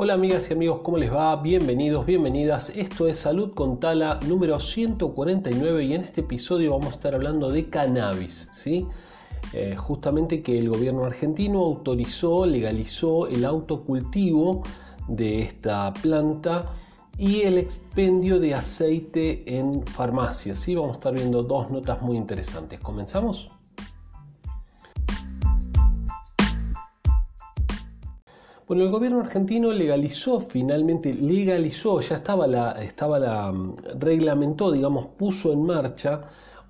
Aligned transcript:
Hola 0.00 0.14
amigas 0.14 0.48
y 0.48 0.52
amigos, 0.52 0.78
¿cómo 0.84 0.96
les 0.96 1.12
va? 1.12 1.34
Bienvenidos, 1.34 2.06
bienvenidas. 2.06 2.70
Esto 2.70 3.08
es 3.08 3.18
Salud 3.18 3.52
con 3.52 3.80
Tala 3.80 4.20
número 4.28 4.60
149 4.60 5.84
y 5.84 5.94
en 5.94 6.02
este 6.02 6.20
episodio 6.20 6.70
vamos 6.70 6.90
a 6.90 6.90
estar 6.92 7.16
hablando 7.16 7.50
de 7.50 7.68
cannabis, 7.68 8.48
¿sí? 8.52 8.86
Eh, 9.52 9.74
justamente 9.76 10.40
que 10.40 10.56
el 10.56 10.68
gobierno 10.68 11.04
argentino 11.04 11.64
autorizó, 11.64 12.46
legalizó 12.46 13.26
el 13.26 13.44
autocultivo 13.44 14.62
de 15.08 15.42
esta 15.42 15.92
planta 15.94 16.70
y 17.18 17.40
el 17.40 17.58
expendio 17.58 18.38
de 18.38 18.54
aceite 18.54 19.58
en 19.58 19.84
farmacias. 19.84 20.60
¿sí? 20.60 20.76
Vamos 20.76 20.92
a 20.92 20.94
estar 20.94 21.14
viendo 21.14 21.42
dos 21.42 21.72
notas 21.72 22.00
muy 22.02 22.16
interesantes. 22.16 22.78
¿Comenzamos? 22.78 23.50
Bueno, 28.68 28.84
el 28.84 28.90
gobierno 28.90 29.20
argentino 29.20 29.72
legalizó 29.72 30.40
finalmente, 30.40 31.14
legalizó, 31.14 32.00
ya 32.00 32.16
estaba 32.16 32.46
la, 32.46 32.72
estaba 32.72 33.18
la, 33.18 33.50
mm, 33.50 33.76
reglamentó, 33.98 34.70
digamos, 34.70 35.06
puso 35.16 35.54
en 35.54 35.64
marcha 35.64 36.24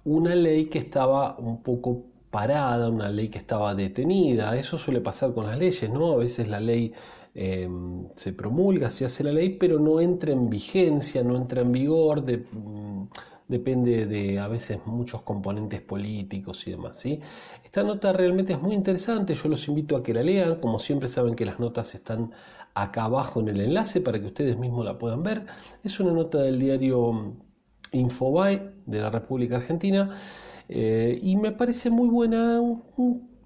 una 0.04 0.32
ley 0.36 0.66
que 0.66 0.78
estaba 0.78 1.36
un 1.38 1.60
poco 1.60 2.04
parada, 2.30 2.88
una 2.88 3.10
ley 3.10 3.28
que 3.28 3.38
estaba 3.38 3.74
detenida. 3.74 4.56
Eso 4.56 4.78
suele 4.78 5.00
pasar 5.00 5.34
con 5.34 5.46
las 5.46 5.58
leyes, 5.58 5.90
¿no? 5.90 6.12
A 6.12 6.16
veces 6.18 6.46
la 6.46 6.60
ley 6.60 6.92
em, 7.34 8.08
se 8.14 8.32
promulga, 8.32 8.90
se 8.90 9.04
hace 9.04 9.24
la 9.24 9.32
ley, 9.32 9.56
pero 9.58 9.80
no 9.80 10.00
entra 10.00 10.32
en 10.32 10.48
vigencia, 10.48 11.24
no 11.24 11.36
entra 11.36 11.62
en 11.62 11.72
vigor. 11.72 12.24
De, 12.24 12.38
mm, 12.38 13.08
depende 13.48 14.06
de 14.06 14.38
a 14.38 14.46
veces 14.46 14.78
muchos 14.86 15.22
componentes 15.22 15.80
políticos 15.80 16.66
y 16.66 16.72
demás. 16.72 16.98
¿sí? 16.98 17.20
Esta 17.64 17.82
nota 17.82 18.12
realmente 18.12 18.52
es 18.52 18.60
muy 18.60 18.74
interesante, 18.74 19.34
yo 19.34 19.48
los 19.48 19.66
invito 19.68 19.96
a 19.96 20.02
que 20.02 20.14
la 20.14 20.22
lean, 20.22 20.60
como 20.60 20.78
siempre 20.78 21.08
saben 21.08 21.34
que 21.34 21.44
las 21.44 21.58
notas 21.58 21.94
están 21.94 22.32
acá 22.74 23.04
abajo 23.04 23.40
en 23.40 23.48
el 23.48 23.60
enlace 23.60 24.00
para 24.00 24.20
que 24.20 24.26
ustedes 24.26 24.56
mismos 24.58 24.84
la 24.84 24.98
puedan 24.98 25.22
ver. 25.22 25.46
Es 25.82 25.98
una 25.98 26.12
nota 26.12 26.38
del 26.38 26.58
diario 26.58 27.36
Infobae 27.92 28.74
de 28.86 29.00
la 29.00 29.10
República 29.10 29.56
Argentina 29.56 30.10
eh, 30.68 31.18
y 31.22 31.36
me 31.36 31.52
parece 31.52 31.90
muy 31.90 32.08
buena, 32.08 32.60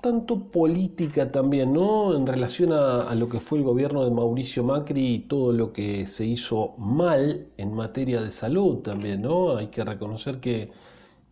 tanto 0.02 0.50
política 0.50 1.30
también, 1.30 1.72
¿no? 1.72 2.14
En 2.16 2.26
relación 2.26 2.72
a, 2.72 3.14
lo 3.14 3.28
que 3.28 3.38
fue 3.40 3.58
el 3.58 3.64
gobierno 3.64 4.04
de 4.04 4.10
Mauricio 4.10 4.64
Macri 4.64 5.14
y 5.14 5.18
todo 5.20 5.52
lo 5.52 5.72
que 5.72 6.06
se 6.06 6.26
hizo 6.26 6.74
mal 6.76 7.46
en 7.56 7.72
materia 7.72 8.20
de 8.20 8.32
salud 8.32 8.78
también, 8.78 9.22
¿no? 9.22 9.56
Hay 9.56 9.68
que 9.68 9.84
reconocer 9.84 10.40
que 10.40 10.70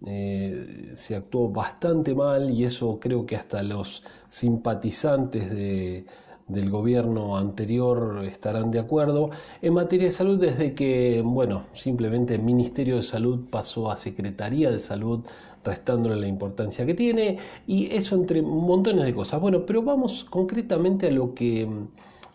eh, 0.06 0.92
se 0.94 1.16
actuó 1.16 1.50
bastante 1.50 2.14
mal 2.14 2.50
y 2.50 2.64
eso 2.64 2.98
creo 3.00 3.26
que 3.26 3.36
hasta 3.36 3.62
los 3.64 4.04
simpatizantes 4.28 5.50
de, 5.50 6.06
del 6.50 6.70
gobierno 6.70 7.36
anterior 7.36 8.24
estarán 8.24 8.70
de 8.70 8.80
acuerdo. 8.80 9.30
En 9.62 9.74
materia 9.74 10.06
de 10.06 10.12
salud, 10.12 10.40
desde 10.40 10.74
que, 10.74 11.22
bueno, 11.24 11.64
simplemente 11.72 12.34
el 12.34 12.42
Ministerio 12.42 12.96
de 12.96 13.02
Salud 13.02 13.48
pasó 13.50 13.90
a 13.90 13.96
Secretaría 13.96 14.70
de 14.70 14.78
Salud, 14.78 15.24
restándole 15.64 16.16
la 16.16 16.26
importancia 16.26 16.86
que 16.86 16.94
tiene, 16.94 17.38
y 17.66 17.94
eso 17.94 18.14
entre 18.14 18.42
montones 18.42 19.04
de 19.04 19.14
cosas. 19.14 19.40
Bueno, 19.40 19.64
pero 19.66 19.82
vamos 19.82 20.24
concretamente 20.24 21.08
a 21.08 21.10
lo 21.10 21.34
que, 21.34 21.68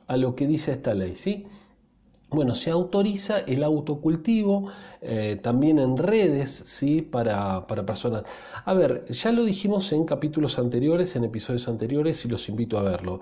a 0.07 0.17
lo 0.17 0.35
que 0.35 0.47
dice 0.47 0.71
esta 0.71 0.93
ley, 0.93 1.15
¿sí? 1.15 1.45
Bueno, 2.35 2.53
se 2.53 2.69
autoriza 2.69 3.39
el 3.39 3.63
autocultivo 3.63 4.69
eh, 5.01 5.39
también 5.41 5.79
en 5.79 5.97
redes, 5.97 6.51
¿sí? 6.51 7.01
Para, 7.01 7.65
para, 7.65 7.85
personas. 7.85 8.23
A 8.65 8.73
ver, 8.73 9.05
ya 9.09 9.31
lo 9.31 9.45
dijimos 9.45 9.91
en 9.93 10.03
capítulos 10.05 10.59
anteriores, 10.59 11.15
en 11.15 11.23
episodios 11.23 11.67
anteriores, 11.69 12.25
y 12.25 12.27
los 12.27 12.49
invito 12.49 12.77
a 12.77 12.83
verlo. 12.83 13.21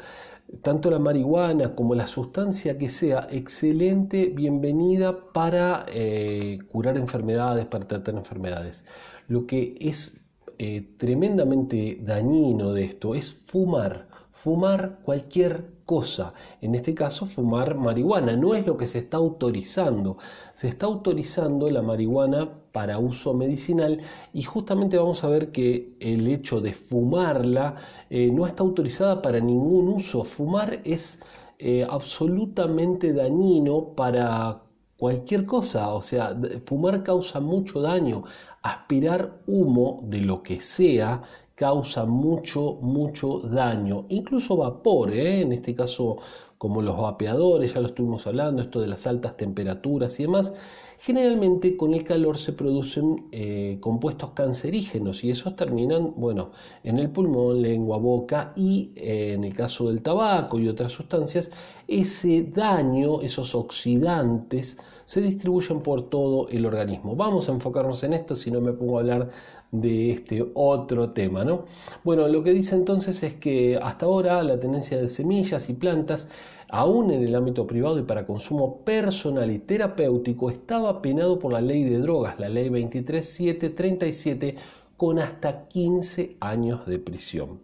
Tanto 0.61 0.89
la 0.89 1.00
marihuana 1.00 1.75
como 1.75 1.94
la 1.94 2.08
sustancia 2.08 2.78
que 2.78 2.89
sea, 2.89 3.28
excelente, 3.31 4.31
bienvenida 4.34 5.31
para 5.31 5.85
eh, 5.90 6.59
curar 6.72 6.97
enfermedades, 6.97 7.66
para 7.68 7.88
tratar 7.88 8.16
enfermedades. 8.16 8.85
Lo 9.28 9.46
que 9.46 9.78
es 9.79 10.22
eh, 10.58 10.96
tremendamente 10.97 12.00
dañino 12.02 12.74
de 12.74 12.86
esto 12.86 13.16
es 13.16 13.34
fumar 13.34 14.08
fumar 14.34 15.00
cualquier 15.03 15.64
cosa, 15.86 16.34
en 16.59 16.75
este 16.75 16.94
caso 16.94 17.25
fumar 17.25 17.75
marihuana, 17.75 18.36
no 18.36 18.56
es 18.56 18.66
lo 18.66 18.75
que 18.75 18.88
se 18.88 19.00
está 19.00 19.18
autorizando, 19.18 20.18
se 20.53 20.68
está 20.68 20.88
autorizando 20.88 21.69
la 21.69 21.81
marihuana 21.81 22.50
para 22.72 22.97
uso 22.97 23.34
medicinal 23.36 24.02
y 24.34 24.41
justamente 24.41 24.97
vamos 24.97 25.24
a 25.24 25.30
ver 25.30 25.52
que 25.52 25.96
el 26.00 26.28
hecho 26.28 26.59
de 26.62 26.74
fumarla 26.74 27.75
eh, 28.09 28.31
no 28.31 28.46
está 28.47 28.64
autorizada 28.64 29.22
para 29.22 29.40
ningún 29.40 29.88
uso, 29.88 30.24
fumar 30.24 30.81
es 30.84 31.20
eh, 31.59 31.85
absolutamente 31.88 33.14
dañino 33.14 33.94
para 33.96 34.64
cualquier 34.98 35.46
cosa, 35.46 35.94
o 35.94 36.02
sea, 36.02 36.36
fumar 36.64 37.04
causa 37.04 37.40
mucho 37.40 37.81
daño, 37.81 38.24
aspirar 38.62 39.42
humo 39.48 40.02
de 40.04 40.22
lo 40.22 40.42
que 40.44 40.59
sea 40.59 41.22
causa 41.56 42.06
mucho, 42.06 42.78
mucho 42.81 43.40
daño. 43.40 44.06
Incluso 44.09 44.58
vapor, 44.58 45.12
¿eh? 45.14 45.42
en 45.42 45.52
este 45.53 45.74
caso 45.76 46.18
como 46.58 46.82
los 46.82 46.98
vapeadores, 46.98 47.74
ya 47.74 47.82
lo 47.82 47.88
estuvimos 47.88 48.26
hablando, 48.26 48.62
esto 48.62 48.80
de 48.80 48.88
las 48.88 49.06
altas 49.06 49.36
temperaturas 49.36 50.20
y 50.20 50.24
demás, 50.24 50.53
generalmente 51.00 51.76
con 51.76 51.94
el 51.94 52.04
calor 52.04 52.38
se 52.38 52.54
producen 52.54 53.28
eh, 53.31 53.78
compuestos 53.80 54.31
cancerígenos 54.31 55.24
y 55.24 55.31
esos 55.31 55.56
terminan, 55.56 56.14
bueno, 56.16 56.52
en 56.84 57.00
el 57.00 57.09
pulmón, 57.09 57.62
lengua, 57.62 57.98
boca 57.98 58.54
y 58.56 58.92
eh, 58.96 59.34
en 59.34 59.44
el 59.44 59.53
caso 59.53 59.90
del 59.90 60.02
tabaco 60.02 60.59
y 60.59 60.68
otras 60.68 60.92
sustancias, 60.92 61.52
ese 61.88 62.44
daño, 62.44 63.22
esos 63.22 63.56
oxidantes, 63.56 64.78
se 65.06 65.22
distribuyen 65.22 65.82
por 65.82 66.09
todo 66.09 66.48
el 66.50 66.66
organismo. 66.66 67.16
Vamos 67.16 67.50
a 67.50 67.52
enfocarnos 67.52 68.03
en 68.03 68.14
esto, 68.14 68.36
si 68.36 68.52
no 68.52 68.62
me 68.62 68.74
pongo 68.74 68.98
a 68.98 69.02
hablar 69.02 69.30
de 69.74 70.12
este 70.12 70.46
otro 70.53 71.12
tema, 71.12 71.44
¿no? 71.44 71.66
Bueno, 72.03 72.28
lo 72.28 72.44
que 72.44 72.52
dice 72.52 72.76
entonces 72.76 73.24
es 73.24 73.34
que 73.34 73.78
hasta 73.82 74.06
ahora 74.06 74.44
la 74.44 74.59
tenencia 74.59 74.98
de 74.98 75.08
semillas 75.08 75.68
y 75.68 75.74
plantas, 75.74 76.30
aún 76.73 77.11
en 77.11 77.23
el 77.23 77.35
ámbito 77.35 77.67
privado 77.67 78.00
y 78.00 78.01
para 78.01 78.25
consumo 78.25 78.84
personal 78.84 79.51
y 79.51 79.59
terapéutico, 79.59 80.50
estaba 80.50 81.03
penado 81.03 81.38
por 81.38 81.53
la 81.53 81.61
ley 81.61 81.84
de 81.84 82.00
drogas, 82.00 82.39
la 82.39 82.50
ley 82.50 82.67
23737, 82.69 84.56
con 84.97 85.19
hasta 85.19 85.67
15 85.67 86.38
años 86.39 86.88
de 86.88 86.97
prisión. 86.97 87.59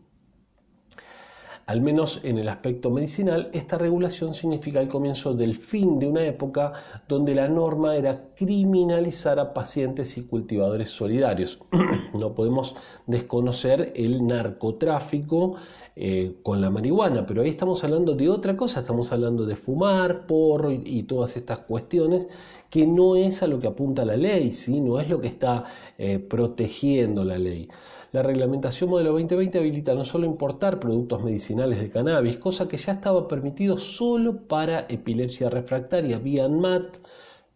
Al 1.70 1.82
menos 1.82 2.22
en 2.24 2.40
el 2.40 2.50
aspecto 2.50 2.90
medicinal, 2.90 3.50
esta 3.54 3.78
regulación 3.78 4.34
significa 4.34 4.80
el 4.80 4.88
comienzo 4.88 5.36
del 5.36 5.54
fin 5.54 6.00
de 6.00 6.08
una 6.08 6.26
época 6.26 6.74
donde 7.08 7.36
la 7.36 7.48
norma 7.48 7.96
era 7.96 8.30
criminalizar 8.36 9.40
a 9.40 9.54
pacientes 9.54 10.18
y 10.18 10.24
cultivadores 10.24 10.90
solidarios. 10.90 11.60
no 12.20 12.34
podemos 12.34 12.76
desconocer 13.06 13.94
el 13.96 14.26
narcotráfico 14.26 15.58
eh, 16.02 16.36
con 16.44 16.62
la 16.62 16.70
marihuana, 16.70 17.26
pero 17.26 17.42
ahí 17.42 17.50
estamos 17.50 17.84
hablando 17.84 18.16
de 18.16 18.30
otra 18.30 18.56
cosa, 18.56 18.80
estamos 18.80 19.12
hablando 19.12 19.46
de 19.46 19.58
fumar, 19.58 20.26
porro 20.28 20.72
y, 20.72 21.04
todas 21.04 21.36
estas 21.36 21.60
cuestiones 21.60 22.30
que 22.70 22.88
no 22.88 23.18
es 23.18 23.44
a 23.44 23.48
lo 23.48 23.60
que 23.60 23.68
apunta 23.68 24.06
la 24.06 24.16
ley, 24.16 24.54
¿sí? 24.54 24.80
no 24.80 25.02
es 25.02 25.10
lo 25.10 25.20
que 25.20 25.28
está 25.28 25.66
eh, 25.98 26.20
protegiendo 26.20 27.26
la 27.26 27.38
ley. 27.38 27.68
La 28.14 28.24
reglamentación 28.24 28.90
modelo 28.90 29.12
2020 29.12 29.58
habilita 29.58 29.94
no 29.94 30.06
solo 30.06 30.26
importar 30.26 30.80
productos 30.80 31.22
medicinales 31.22 31.82
de 31.82 31.90
cannabis, 31.90 32.38
cosa 32.38 32.70
que 32.70 32.78
ya 32.78 32.94
estaba 32.94 33.28
permitido 33.28 33.76
solo 33.76 34.48
para 34.48 34.86
epilepsia 34.88 35.50
refractaria 35.50 36.18
vía 36.18 36.46
ANMAT, 36.46 36.96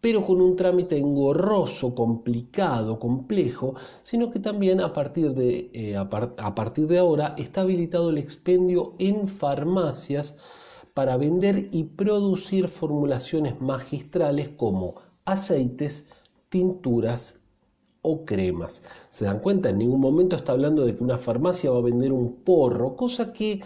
pero 0.04 0.20
con 0.20 0.42
un 0.42 0.54
trámite 0.54 0.98
engorroso, 0.98 1.94
complicado, 1.94 2.98
complejo, 2.98 3.74
sino 4.02 4.30
que 4.30 4.38
también 4.38 4.82
a 4.82 4.92
partir 4.92 5.32
de, 5.32 5.70
eh, 5.72 5.96
a, 5.96 6.54
partir 6.54 6.86
de 6.88 6.98
ahora 6.98 7.34
está 7.38 7.62
habilitado 7.62 8.10
el 8.10 8.18
expendio 8.18 8.96
en 8.98 9.26
farmacias 9.26 10.36
para 10.92 11.16
vender 11.16 11.70
y 11.72 11.84
producir 11.84 12.68
formulaciones 12.68 13.62
magistrales 13.62 14.50
como 14.50 14.96
aceites, 15.24 16.06
tinturas 16.50 17.40
o 18.02 18.26
cremas. 18.26 18.82
¿Se 19.08 19.24
dan 19.24 19.40
cuenta? 19.40 19.70
En 19.70 19.78
ningún 19.78 20.02
momento 20.02 20.36
está 20.36 20.52
hablando 20.52 20.84
de 20.84 20.94
que 20.94 21.02
una 21.02 21.16
farmacia 21.16 21.70
va 21.70 21.78
a 21.78 21.82
vender 21.82 22.12
un 22.12 22.42
porro, 22.44 22.94
cosa 22.94 23.32
que 23.32 23.62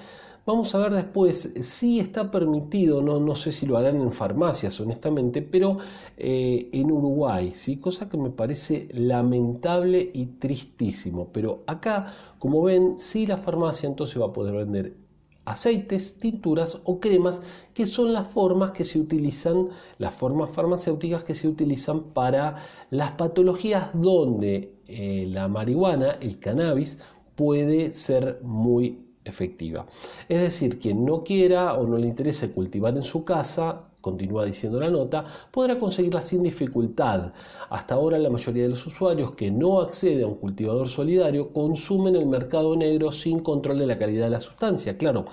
Vamos 0.49 0.75
a 0.75 0.79
ver 0.79 0.95
después, 0.95 1.53
si 1.61 2.01
está 2.01 2.31
permitido, 2.31 3.03
no, 3.03 3.21
no 3.21 3.35
sé 3.35 3.53
si 3.53 3.67
lo 3.67 3.77
harán 3.77 4.01
en 4.01 4.11
farmacias 4.11 4.81
honestamente, 4.81 5.43
pero 5.43 5.77
eh, 6.17 6.71
en 6.73 6.91
Uruguay, 6.91 7.51
¿sí? 7.51 7.77
cosa 7.77 8.09
que 8.09 8.17
me 8.17 8.31
parece 8.31 8.89
lamentable 8.93 10.11
y 10.15 10.25
tristísimo. 10.39 11.29
Pero 11.35 11.65
acá, 11.67 12.15
como 12.39 12.63
ven, 12.63 12.97
sí 12.97 13.27
la 13.27 13.37
farmacia 13.37 13.91
entonces 13.91 14.19
va 14.19 14.29
a 14.29 14.33
poder 14.33 14.55
vender 14.55 14.97
aceites, 15.45 16.19
tinturas 16.19 16.81
o 16.85 16.99
cremas, 16.99 17.43
que 17.75 17.85
son 17.85 18.15
las 18.15 18.27
formas 18.27 18.71
que 18.71 18.85
se 18.85 18.99
utilizan, 18.99 19.69
las 19.99 20.15
formas 20.15 20.51
farmacéuticas 20.51 21.25
que 21.25 21.35
se 21.35 21.47
utilizan 21.47 22.05
para 22.15 22.57
las 22.89 23.11
patologías 23.11 23.91
donde 23.93 24.79
eh, 24.87 25.27
la 25.29 25.47
marihuana, 25.47 26.13
el 26.13 26.39
cannabis, 26.39 27.01
puede 27.37 27.93
ser 27.93 28.41
muy 28.43 29.08
efectiva. 29.29 29.87
Es 30.29 30.41
decir, 30.41 30.79
quien 30.79 31.05
no 31.05 31.25
quiera 31.25 31.75
o 31.75 31.87
no 31.87 31.99
le 31.99 32.07
interese 32.07 32.51
cultivar 32.51 32.95
en 32.95 33.03
su 33.03 33.25
casa 33.25 33.85
continúa 34.01 34.45
diciendo 34.45 34.81
la 34.81 34.91
nota, 34.91 35.25
podrá 35.51 35.79
conseguirla 35.79 36.23
sin 36.23 36.43
dificultad. 36.43 37.33
Hasta 37.69 37.95
ahora 37.95 38.19
la 38.19 38.31
mayoría 38.31 38.63
de 38.63 38.71
los 38.71 38.87
usuarios 38.87 39.33
que 39.33 39.51
no 39.51 39.81
acceden 39.81 40.25
a 40.25 40.27
un 40.29 40.37
cultivador 40.37 40.89
solidario 40.89 41.53
consumen 41.53 42.17
el 42.17 42.27
mercado 42.27 42.77
negro 42.77 43.11
sin 43.11 43.41
control 43.41 43.79
de 43.81 43.87
la 43.87 43.99
calidad 43.99 44.27
de 44.27 44.31
la 44.31 44.41
sustancia. 44.41 44.97
Claro, 44.97 45.27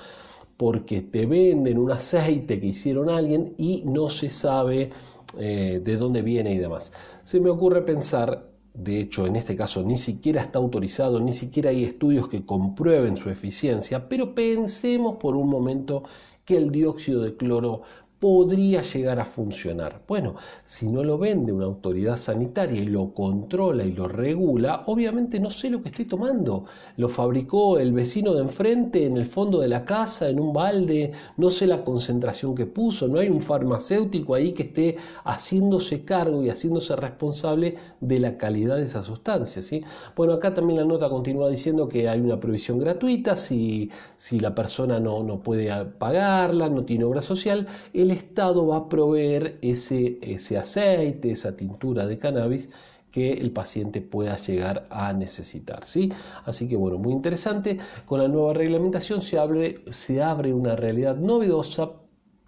porque 0.57 1.01
te 1.01 1.25
venden 1.25 1.77
un 1.77 1.91
aceite 1.91 2.59
que 2.59 2.67
hicieron 2.67 3.09
alguien 3.09 3.53
y 3.57 3.83
no 3.85 4.09
se 4.09 4.29
sabe 4.29 4.89
eh, 5.37 5.81
de 5.83 5.97
dónde 5.97 6.21
viene 6.21 6.53
y 6.53 6.57
demás. 6.57 6.91
Se 7.23 7.39
me 7.39 7.49
ocurre 7.49 7.81
pensar, 7.81 8.54
de 8.75 8.99
hecho 8.99 9.25
en 9.25 9.35
este 9.35 9.55
caso 9.55 9.83
ni 9.83 9.97
siquiera 9.97 10.41
está 10.41 10.59
autorizado, 10.59 11.19
ni 11.19 11.33
siquiera 11.33 11.69
hay 11.69 11.83
estudios 11.83 12.27
que 12.27 12.45
comprueben 12.45 13.17
su 13.17 13.29
eficiencia, 13.29 14.09
pero 14.09 14.35
pensemos 14.35 15.17
por 15.17 15.35
un 15.35 15.49
momento 15.49 16.03
que 16.45 16.57
el 16.57 16.71
dióxido 16.71 17.23
de 17.23 17.35
cloro 17.35 17.81
podría 18.25 18.81
llegar 18.81 19.19
a 19.19 19.23
funcionar. 19.23 20.01
Bueno, 20.07 20.33
si 20.63 20.91
no 20.91 21.03
lo 21.03 21.15
vende 21.19 21.51
una 21.51 21.65
autoridad 21.65 22.17
sanitaria 22.17 22.81
y 22.81 22.87
lo 22.87 23.13
controla 23.13 23.83
y 23.83 23.91
lo 23.91 24.07
regula, 24.07 24.81
obviamente 24.87 25.39
no 25.39 25.51
sé 25.51 25.69
lo 25.69 25.79
que 25.79 25.89
estoy 25.89 26.05
tomando. 26.05 26.65
Lo 26.97 27.07
fabricó 27.07 27.77
el 27.77 27.93
vecino 27.93 28.33
de 28.33 28.41
enfrente 28.41 29.05
en 29.05 29.17
el 29.17 29.25
fondo 29.25 29.59
de 29.59 29.67
la 29.67 29.85
casa, 29.85 30.27
en 30.27 30.39
un 30.39 30.53
balde, 30.53 31.11
no 31.37 31.51
sé 31.51 31.67
la 31.67 31.83
concentración 31.83 32.55
que 32.55 32.65
puso, 32.65 33.07
no 33.07 33.19
hay 33.19 33.29
un 33.29 33.41
farmacéutico 33.41 34.33
ahí 34.33 34.53
que 34.53 34.63
esté 34.63 34.95
haciéndose 35.23 36.03
cargo 36.03 36.41
y 36.41 36.49
haciéndose 36.49 36.95
responsable 36.95 37.75
de 37.99 38.19
la 38.19 38.37
calidad 38.37 38.77
de 38.77 38.83
esa 38.85 39.03
sustancia. 39.03 39.61
¿sí? 39.61 39.83
Bueno, 40.15 40.33
acá 40.33 40.51
también 40.51 40.79
la 40.79 40.85
nota 40.85 41.09
continúa 41.09 41.47
diciendo 41.47 41.87
que 41.87 42.09
hay 42.09 42.21
una 42.21 42.39
provisión 42.39 42.79
gratuita, 42.79 43.35
si, 43.35 43.91
si 44.17 44.39
la 44.39 44.55
persona 44.55 44.99
no, 44.99 45.21
no 45.21 45.43
puede 45.43 45.85
pagarla, 45.85 46.69
no 46.69 46.83
tiene 46.85 47.03
obra 47.03 47.21
social, 47.21 47.67
el 47.93 48.14
Estado 48.15 48.65
va 48.67 48.77
a 48.77 48.89
proveer 48.89 49.59
ese, 49.61 50.17
ese 50.21 50.57
aceite, 50.57 51.31
esa 51.31 51.55
tintura 51.55 52.05
de 52.05 52.17
cannabis 52.17 52.69
que 53.11 53.31
el 53.31 53.51
paciente 53.51 54.01
pueda 54.01 54.35
llegar 54.35 54.87
a 54.89 55.13
necesitar. 55.13 55.85
¿sí? 55.85 56.11
Así 56.43 56.67
que 56.67 56.75
bueno, 56.75 56.97
muy 56.97 57.13
interesante. 57.13 57.77
Con 58.05 58.19
la 58.19 58.27
nueva 58.27 58.53
reglamentación 58.53 59.21
se 59.21 59.39
abre, 59.39 59.85
se 59.89 60.21
abre 60.21 60.53
una 60.53 60.75
realidad 60.75 61.15
novedosa 61.15 61.91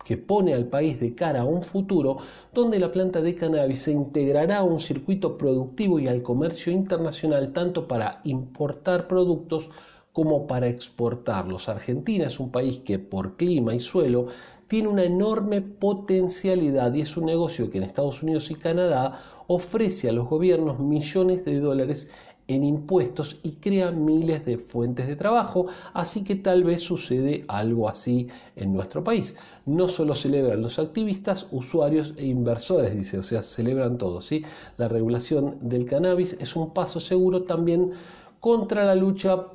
que 0.03 0.17
pone 0.17 0.53
al 0.53 0.67
país 0.67 0.99
de 0.99 1.15
cara 1.15 1.41
a 1.41 1.45
un 1.45 1.63
futuro 1.63 2.17
donde 2.53 2.79
la 2.79 2.91
planta 2.91 3.21
de 3.21 3.35
cannabis 3.35 3.81
se 3.83 3.91
integrará 3.91 4.57
a 4.57 4.63
un 4.63 4.79
circuito 4.79 5.37
productivo 5.37 5.99
y 5.99 6.07
al 6.07 6.21
comercio 6.21 6.71
internacional 6.71 7.51
tanto 7.51 7.87
para 7.87 8.21
importar 8.23 9.07
productos 9.07 9.69
como 10.17 10.47
para 10.47 10.67
exportarlos. 10.67 11.69
Argentina 11.69 12.25
es 12.25 12.39
un 12.39 12.49
país 12.49 12.79
que 12.79 12.97
por 12.97 13.37
clima 13.37 13.75
y 13.75 13.77
suelo 13.77 14.25
tiene 14.67 14.87
una 14.87 15.03
enorme 15.03 15.61
potencialidad 15.61 16.91
y 16.95 17.01
es 17.01 17.15
un 17.17 17.25
negocio 17.25 17.69
que 17.69 17.77
en 17.77 17.83
Estados 17.83 18.23
Unidos 18.23 18.49
y 18.49 18.55
Canadá 18.55 19.19
ofrece 19.45 20.09
a 20.09 20.11
los 20.11 20.27
gobiernos 20.27 20.79
millones 20.79 21.45
de 21.45 21.59
dólares 21.59 22.09
en 22.47 22.63
impuestos 22.63 23.39
y 23.43 23.57
crea 23.57 23.91
miles 23.91 24.43
de 24.43 24.57
fuentes 24.57 25.05
de 25.05 25.15
trabajo, 25.15 25.67
así 25.93 26.23
que 26.23 26.33
tal 26.33 26.63
vez 26.63 26.81
sucede 26.81 27.45
algo 27.47 27.87
así 27.87 28.25
en 28.55 28.73
nuestro 28.73 29.03
país. 29.03 29.35
No 29.67 29.87
solo 29.87 30.15
celebran 30.15 30.63
los 30.63 30.79
activistas, 30.79 31.47
usuarios 31.51 32.15
e 32.17 32.25
inversores, 32.25 32.95
dice, 32.95 33.19
o 33.19 33.23
sea, 33.23 33.43
celebran 33.43 33.99
todos, 33.99 34.25
¿sí? 34.25 34.43
La 34.77 34.87
regulación 34.87 35.59
del 35.61 35.85
cannabis 35.85 36.35
es 36.39 36.55
un 36.55 36.73
paso 36.73 36.99
seguro 36.99 37.43
también 37.43 37.91
contra 38.39 38.83
la 38.83 38.95
lucha 38.95 39.45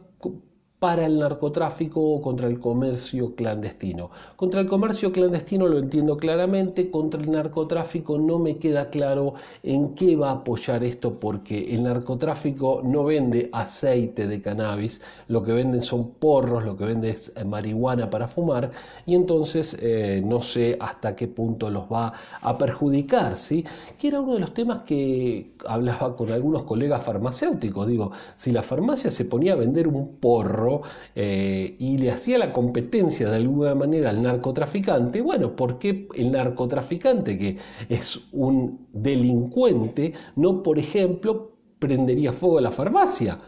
para 0.82 1.06
el 1.06 1.20
narcotráfico 1.20 2.00
o 2.00 2.20
contra 2.20 2.48
el 2.48 2.58
comercio 2.58 3.36
clandestino. 3.36 4.10
Contra 4.34 4.60
el 4.60 4.66
comercio 4.66 5.12
clandestino 5.12 5.68
lo 5.68 5.78
entiendo 5.78 6.16
claramente, 6.16 6.90
contra 6.90 7.20
el 7.20 7.30
narcotráfico 7.30 8.18
no 8.18 8.40
me 8.40 8.56
queda 8.56 8.90
claro 8.90 9.34
en 9.62 9.94
qué 9.94 10.16
va 10.16 10.30
a 10.30 10.32
apoyar 10.40 10.82
esto 10.82 11.20
porque 11.20 11.72
el 11.72 11.84
narcotráfico 11.84 12.80
no 12.82 13.04
vende 13.04 13.48
aceite 13.52 14.26
de 14.26 14.42
cannabis, 14.42 15.00
lo 15.28 15.44
que 15.44 15.52
venden 15.52 15.80
son 15.80 16.14
porros, 16.14 16.64
lo 16.64 16.76
que 16.76 16.84
vende 16.84 17.10
es 17.10 17.32
eh, 17.36 17.44
marihuana 17.44 18.10
para 18.10 18.26
fumar 18.26 18.72
y 19.06 19.14
entonces 19.14 19.76
eh, 19.80 20.20
no 20.24 20.40
sé 20.40 20.76
hasta 20.80 21.14
qué 21.14 21.28
punto 21.28 21.70
los 21.70 21.84
va 21.84 22.12
a 22.40 22.58
perjudicar, 22.58 23.36
¿sí? 23.36 23.64
Que 23.96 24.08
era 24.08 24.20
uno 24.20 24.34
de 24.34 24.40
los 24.40 24.52
temas 24.52 24.80
que 24.80 25.52
hablaba 25.64 26.16
con 26.16 26.32
algunos 26.32 26.64
colegas 26.64 27.04
farmacéuticos, 27.04 27.86
digo, 27.86 28.10
si 28.34 28.50
la 28.50 28.62
farmacia 28.62 29.12
se 29.12 29.26
ponía 29.26 29.52
a 29.52 29.56
vender 29.56 29.86
un 29.86 30.16
porro, 30.16 30.71
eh, 31.14 31.76
y 31.78 31.98
le 31.98 32.10
hacía 32.10 32.38
la 32.38 32.50
competencia 32.52 33.28
de 33.30 33.36
alguna 33.36 33.74
manera 33.74 34.10
al 34.10 34.22
narcotraficante, 34.22 35.20
bueno, 35.20 35.54
¿por 35.54 35.78
qué 35.78 36.08
el 36.14 36.30
narcotraficante, 36.32 37.38
que 37.38 37.58
es 37.88 38.28
un 38.32 38.86
delincuente, 38.92 40.12
no, 40.36 40.62
por 40.62 40.78
ejemplo, 40.78 41.52
prendería 41.78 42.32
fuego 42.32 42.58
a 42.58 42.62
la 42.62 42.70
farmacia? 42.70 43.38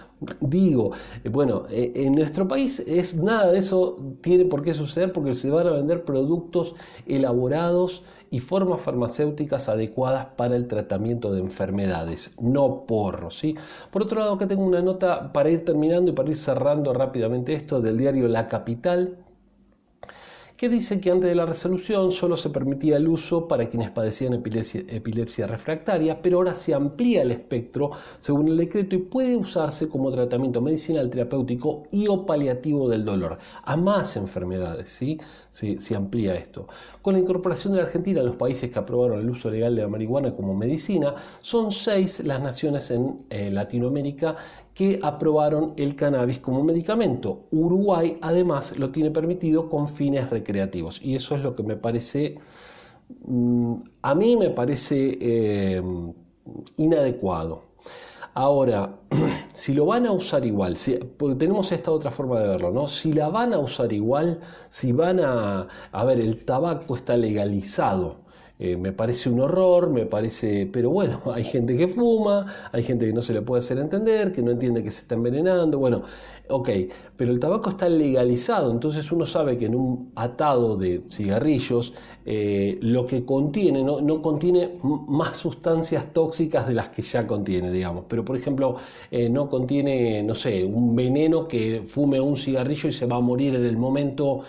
Digo, 0.40 0.92
eh, 1.22 1.28
bueno, 1.28 1.64
eh, 1.70 1.92
en 1.94 2.14
nuestro 2.14 2.46
país 2.48 2.80
es 2.86 3.16
nada 3.16 3.52
de 3.52 3.58
eso 3.58 3.98
tiene 4.22 4.44
por 4.44 4.62
qué 4.62 4.72
suceder 4.72 5.12
porque 5.12 5.34
se 5.34 5.50
van 5.50 5.66
a 5.66 5.72
vender 5.72 6.04
productos 6.04 6.74
elaborados 7.06 8.02
y 8.34 8.40
formas 8.40 8.80
farmacéuticas 8.80 9.68
adecuadas 9.68 10.26
para 10.34 10.56
el 10.56 10.66
tratamiento 10.66 11.32
de 11.32 11.38
enfermedades, 11.38 12.32
no 12.40 12.84
porros. 12.84 13.38
¿sí? 13.38 13.54
Por 13.92 14.02
otro 14.02 14.18
lado, 14.18 14.32
acá 14.32 14.48
tengo 14.48 14.64
una 14.64 14.82
nota 14.82 15.32
para 15.32 15.50
ir 15.50 15.64
terminando 15.64 16.10
y 16.10 16.14
para 16.14 16.30
ir 16.30 16.36
cerrando 16.36 16.92
rápidamente 16.92 17.52
esto 17.52 17.80
del 17.80 17.96
diario 17.96 18.26
La 18.26 18.48
Capital 18.48 19.18
que 20.56 20.68
dice 20.68 21.00
que 21.00 21.10
antes 21.10 21.28
de 21.28 21.34
la 21.34 21.46
resolución 21.46 22.12
solo 22.12 22.36
se 22.36 22.50
permitía 22.50 22.96
el 22.96 23.08
uso 23.08 23.48
para 23.48 23.68
quienes 23.68 23.90
padecían 23.90 24.34
epilepsia, 24.34 25.46
refractaria, 25.46 26.22
pero 26.22 26.38
ahora 26.38 26.54
se 26.54 26.74
amplía 26.74 27.22
el 27.22 27.32
espectro 27.32 27.90
según 28.20 28.48
el 28.48 28.56
decreto 28.56 28.94
y 28.94 28.98
puede 28.98 29.36
usarse 29.36 29.88
como 29.88 30.10
tratamiento 30.12 30.60
medicinal, 30.60 31.10
terapéutico 31.10 31.84
y 31.90 32.06
o 32.06 32.24
paliativo 32.24 32.88
del 32.88 33.04
dolor 33.04 33.38
a 33.64 33.76
más 33.76 34.16
enfermedades. 34.16 34.88
¿sí? 34.90 35.18
Se, 35.50 35.94
amplía 35.94 36.34
esto. 36.34 36.66
Con 37.02 37.14
la 37.14 37.20
incorporación 37.20 37.72
de 37.72 37.80
la 37.80 37.86
Argentina 37.86 38.20
a 38.20 38.24
los 38.24 38.36
países 38.36 38.70
que 38.70 38.78
aprobaron 38.78 39.20
el 39.20 39.30
uso 39.30 39.50
legal 39.50 39.74
de 39.74 39.82
la 39.82 39.88
marihuana 39.88 40.34
como 40.34 40.54
medicina, 40.54 41.14
son 41.40 41.70
seis 41.70 42.22
las 42.24 42.40
naciones 42.40 42.90
en 42.90 43.16
eh, 43.30 43.50
Latinoamérica 43.50 44.36
que 44.74 44.98
aprobaron 45.02 45.72
el 45.76 45.94
cannabis 45.94 46.40
como 46.40 46.62
medicamento. 46.64 47.46
Uruguay 47.52 48.18
además 48.20 48.76
lo 48.78 48.90
tiene 48.90 49.10
permitido 49.10 49.68
con 49.68 49.86
fines 49.88 50.30
recreativos 50.30 51.00
y 51.02 51.14
eso 51.14 51.36
es 51.36 51.42
lo 51.42 51.54
que 51.54 51.62
me 51.62 51.76
parece, 51.76 52.38
mm, 53.26 53.74
a 54.02 54.14
mí 54.14 54.36
me 54.36 54.50
parece 54.50 55.16
eh, 55.20 55.82
inadecuado. 56.76 57.62
Ahora, 58.34 58.96
si 59.52 59.74
lo 59.74 59.86
van 59.86 60.06
a 60.06 60.12
usar 60.12 60.44
igual, 60.44 60.76
porque 61.16 61.36
tenemos 61.36 61.70
esta 61.70 61.92
otra 61.92 62.10
forma 62.10 62.40
de 62.40 62.48
verlo, 62.48 62.72
¿no? 62.72 62.88
Si 62.88 63.12
la 63.12 63.28
van 63.28 63.54
a 63.54 63.58
usar 63.58 63.92
igual, 63.92 64.40
si 64.68 64.92
van 64.92 65.20
a... 65.20 65.68
A 65.92 66.04
ver, 66.04 66.18
el 66.18 66.44
tabaco 66.44 66.96
está 66.96 67.16
legalizado 67.16 68.23
eh, 68.56 68.76
me 68.76 68.92
parece 68.92 69.30
un 69.30 69.40
horror, 69.40 69.90
me 69.90 70.06
parece, 70.06 70.68
pero 70.72 70.90
bueno, 70.90 71.20
hay 71.34 71.42
gente 71.42 71.76
que 71.76 71.88
fuma, 71.88 72.46
hay 72.70 72.84
gente 72.84 73.06
que 73.06 73.12
no 73.12 73.20
se 73.20 73.34
le 73.34 73.42
puede 73.42 73.58
hacer 73.58 73.78
entender, 73.78 74.30
que 74.30 74.42
no 74.42 74.52
entiende 74.52 74.82
que 74.82 74.92
se 74.92 75.02
está 75.02 75.16
envenenando, 75.16 75.78
bueno, 75.78 76.02
ok, 76.48 76.70
pero 77.16 77.32
el 77.32 77.40
tabaco 77.40 77.70
está 77.70 77.88
legalizado, 77.88 78.70
entonces 78.70 79.10
uno 79.10 79.26
sabe 79.26 79.56
que 79.56 79.66
en 79.66 79.74
un 79.74 80.12
atado 80.14 80.76
de 80.76 81.02
cigarrillos 81.10 81.94
eh, 82.26 82.78
lo 82.80 83.06
que 83.06 83.24
contiene 83.24 83.82
no, 83.82 84.00
no, 84.00 84.22
contiene 84.22 84.78
más 84.82 85.36
sustancias 85.36 86.12
tóxicas 86.12 86.68
de 86.68 86.74
las 86.74 86.90
que 86.90 87.02
ya 87.02 87.26
contiene, 87.26 87.72
digamos, 87.72 88.04
pero 88.08 88.24
por 88.24 88.36
ejemplo 88.36 88.76
eh, 89.10 89.28
no 89.28 89.48
contiene, 89.48 90.22
no 90.22 90.34
sé, 90.34 90.64
un 90.64 90.94
veneno 90.94 91.48
que 91.48 91.82
fume 91.84 92.20
un 92.20 92.36
cigarrillo 92.36 92.88
y 92.88 92.92
se 92.92 93.06
va 93.06 93.16
a 93.16 93.20
morir 93.20 93.54
en 93.56 93.64
el 93.64 93.76
momento 93.76 94.40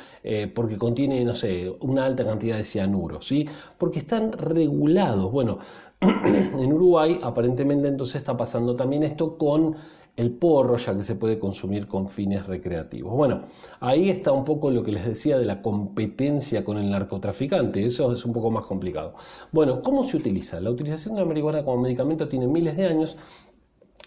porque 0.56 0.76
contiene, 0.76 1.24
no 1.24 1.36
sé, 1.36 1.72
una 1.82 2.04
alta 2.04 2.26
cantidad 2.26 2.58
de 2.58 2.64
cianuro, 2.64 3.22
¿sí? 3.22 3.48
Porque 3.78 3.95
están 4.00 4.32
regulados. 4.34 5.32
Bueno, 5.32 5.60
en 6.02 6.74
Uruguay 6.74 7.20
aparentemente 7.22 7.88
entonces 7.88 8.18
está 8.18 8.36
pasando 8.36 8.75
también 8.75 9.04
esto 9.04 9.38
con 9.38 9.75
el 10.16 10.32
porro, 10.32 10.78
ya 10.78 10.96
que 10.96 11.04
se 11.04 11.16
puede 11.16 11.40
consumir 11.40 11.88
con 11.88 12.08
fines 12.08 12.46
recreativos. 12.46 13.14
Bueno, 13.14 13.44
ahí 13.80 14.10
está 14.10 14.32
un 14.32 14.46
poco 14.46 14.72
lo 14.72 14.82
que 14.82 14.92
les 14.92 15.06
decía 15.06 15.38
de 15.38 15.46
la 15.46 15.62
competencia 15.62 16.64
con 16.64 16.78
el 16.78 16.90
narcotraficante, 16.90 17.86
eso 17.86 18.12
es 18.12 18.24
un 18.25 18.34
poco 18.34 18.50
más 18.52 18.66
complicado. 18.66 19.16
Bueno, 19.52 19.82
¿cómo 19.82 20.08
se 20.08 20.18
utiliza? 20.18 20.60
La 20.62 20.70
utilización 20.70 21.16
de 21.16 21.22
la 21.22 21.28
marihuana 21.28 21.66
como 21.66 21.82
medicamento 21.82 22.28
tiene 22.28 22.48
miles 22.48 22.78
de 22.78 22.86
años. 22.86 23.18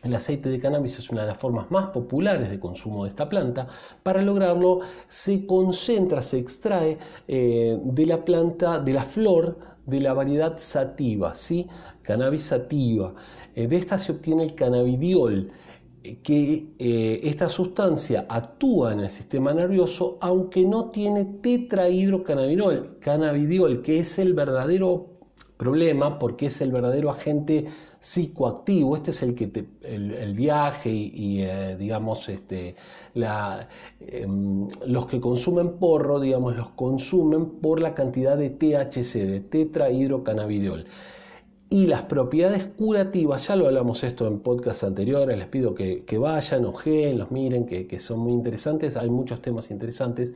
El 0.04 0.14
aceite 0.14 0.49
de 0.49 0.61
cannabis 0.61 0.99
es 1.00 1.11
una 1.11 1.23
de 1.23 1.26
las 1.26 1.38
formas 1.38 1.73
más 1.73 1.90
populares 1.90 2.49
de 2.49 2.61
consumo 2.61 3.02
de 3.02 3.11
esta 3.11 3.28
planta. 3.28 3.66
Para 4.04 4.23
lograrlo 4.23 4.80
se 5.09 5.45
concentra, 5.45 6.23
se 6.23 6.38
extrae 6.38 6.99
eh, 7.26 7.76
de 7.83 8.07
la 8.07 8.25
planta, 8.25 8.78
de 8.78 8.92
la 8.92 9.02
flor 9.02 9.59
de 9.88 10.00
la 10.00 10.12
variedad 10.12 10.57
sativa, 10.59 11.35
¿sí? 11.35 11.66
cannabis 12.02 12.45
sativa. 12.45 13.14
Eh, 13.54 13.66
de 13.66 13.76
esta 13.76 13.99
se 13.99 14.12
obtiene 14.12 14.45
el 14.45 14.54
cannabidiol, 14.54 15.50
que 16.23 16.75
eh, 16.78 17.21
esta 17.25 17.49
sustancia 17.49 18.26
actúa 18.28 18.92
en 18.92 19.00
el 19.00 19.09
sistema 19.09 19.52
nervioso 19.52 20.16
aunque 20.21 20.64
no 20.64 20.90
tiene 20.90 21.25
tetrahidrocannabinol, 21.42 22.99
cannabidiol, 23.00 23.83
que 23.83 23.99
es 23.99 24.18
el 24.18 24.33
verdadero 24.33 25.17
problema 25.58 26.18
porque 26.18 26.46
es 26.46 26.60
el 26.62 26.72
verdadero 26.72 27.10
agente 27.10 27.66
psicoactivo. 27.98 28.96
Este 28.96 29.10
es 29.10 29.22
el 29.22 29.34
que 29.34 29.66
el, 29.82 30.32
viaje 30.34 30.90
y, 30.90 31.42
eh, 31.42 31.76
digamos 31.76 32.28
este, 32.28 32.76
em, 34.00 34.68
los 34.86 35.06
que 35.06 35.20
consumen 35.20 35.78
porro, 35.78 36.20
digamos, 36.20 36.56
los 36.56 36.70
consumen 36.70 37.60
por 37.60 37.80
la 37.80 37.92
cantidad 37.92 38.38
de 38.38 38.50
THC, 38.50 39.26
de 39.26 39.40
tetrahidrocannabidiol. 39.40 40.86
Y 41.70 41.86
las 41.86 42.02
propiedades 42.02 42.66
curativas, 42.66 43.46
ya 43.48 43.56
lo 43.56 43.66
hablamos 43.66 44.02
esto 44.02 44.26
en 44.26 44.40
podcast 44.40 44.84
anteriores, 44.84 45.36
les 45.36 45.48
pido 45.48 45.74
que, 45.74 46.18
vayan, 46.18 46.64
ojeen, 46.64 47.18
los 47.18 47.30
miren, 47.30 47.66
que, 47.66 47.98
son 47.98 48.20
muy 48.20 48.32
interesantes, 48.32 48.96
hay 48.96 49.10
muchos 49.10 49.42
temas 49.42 49.70
interesantes. 49.70 50.32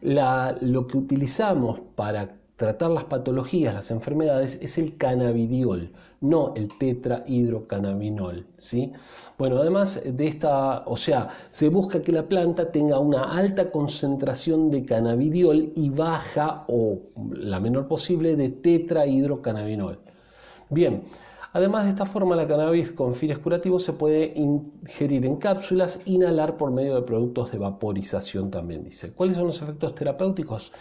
lo 0.00 0.86
que 0.88 0.96
utilizamos 0.96 1.78
para 1.94 2.41
tratar 2.56 2.90
las 2.90 3.04
patologías, 3.04 3.74
las 3.74 3.90
enfermedades, 3.90 4.58
es 4.62 4.78
el 4.78 4.96
cannabidiol, 4.96 5.90
no 6.20 6.52
el 6.54 6.76
tetrahidrocannabinol. 6.78 8.46
¿sí? 8.56 8.92
Bueno, 9.38 9.58
además 9.58 10.02
de 10.04 10.26
esta, 10.26 10.84
o 10.86 10.96
sea, 10.96 11.28
se 11.48 11.68
busca 11.68 12.02
que 12.02 12.12
la 12.12 12.28
planta 12.28 12.70
tenga 12.70 12.98
una 12.98 13.32
alta 13.36 13.66
concentración 13.66 14.70
de 14.70 14.84
cannabidiol 14.84 15.72
y 15.74 15.90
baja 15.90 16.64
o 16.68 17.00
la 17.32 17.58
menor 17.58 17.88
posible 17.88 18.36
de 18.36 18.50
tetrahidrocannabinol. 18.50 19.98
Bien, 20.70 21.02
Además 21.54 21.84
de 21.84 21.90
esta 21.90 22.06
forma, 22.06 22.34
la 22.34 22.46
cannabis 22.46 22.92
con 22.92 23.12
fines 23.14 23.38
curativos 23.38 23.84
se 23.84 23.92
puede 23.92 24.32
ingerir 24.34 25.26
en 25.26 25.36
cápsulas, 25.36 26.00
inhalar 26.06 26.56
por 26.56 26.70
medio 26.70 26.94
de 26.94 27.02
productos 27.02 27.52
de 27.52 27.58
vaporización 27.58 28.50
también, 28.50 28.84
dice. 28.84 29.12
¿Cuáles 29.12 29.36
son 29.36 29.46
los 29.46 29.60
efectos 29.60 29.94
terapéuticos? 29.94 30.72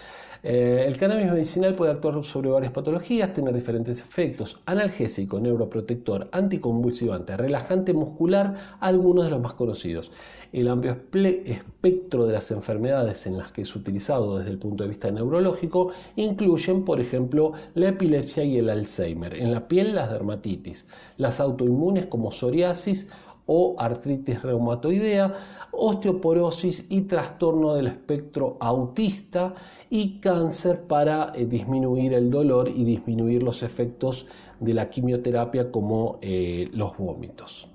Eh, 0.43 0.85
el 0.87 0.97
cannabis 0.97 1.31
medicinal 1.31 1.75
puede 1.75 1.91
actuar 1.91 2.23
sobre 2.23 2.49
varias 2.49 2.71
patologías, 2.71 3.31
tener 3.31 3.53
diferentes 3.53 4.01
efectos, 4.01 4.59
analgésico, 4.65 5.39
neuroprotector, 5.39 6.29
anticonvulsivante, 6.31 7.37
relajante 7.37 7.93
muscular, 7.93 8.55
algunos 8.79 9.25
de 9.25 9.31
los 9.31 9.41
más 9.41 9.53
conocidos. 9.53 10.11
El 10.51 10.67
amplio 10.67 10.97
espectro 11.45 12.25
de 12.25 12.33
las 12.33 12.49
enfermedades 12.49 13.27
en 13.27 13.37
las 13.37 13.51
que 13.51 13.61
es 13.61 13.75
utilizado 13.75 14.39
desde 14.39 14.51
el 14.51 14.57
punto 14.57 14.83
de 14.83 14.89
vista 14.89 15.11
neurológico 15.11 15.91
incluyen, 16.15 16.85
por 16.85 16.99
ejemplo, 16.99 17.53
la 17.75 17.89
epilepsia 17.89 18.43
y 18.43 18.57
el 18.57 18.69
Alzheimer. 18.69 19.35
En 19.35 19.51
la 19.51 19.67
piel, 19.67 19.93
las 19.93 20.11
dermatitis, 20.11 20.87
las 21.17 21.39
autoinmunes 21.39 22.07
como 22.07 22.31
psoriasis 22.31 23.09
o 23.53 23.75
artritis 23.77 24.41
reumatoidea, 24.43 25.33
osteoporosis 25.73 26.85
y 26.89 27.01
trastorno 27.01 27.73
del 27.73 27.87
espectro 27.87 28.55
autista 28.61 29.53
y 29.89 30.21
cáncer 30.21 30.87
para 30.87 31.33
eh, 31.35 31.45
disminuir 31.45 32.13
el 32.13 32.31
dolor 32.31 32.69
y 32.69 32.85
disminuir 32.85 33.43
los 33.43 33.61
efectos 33.61 34.25
de 34.61 34.73
la 34.73 34.89
quimioterapia 34.89 35.69
como 35.69 36.17
eh, 36.21 36.69
los 36.71 36.97
vómitos. 36.97 37.67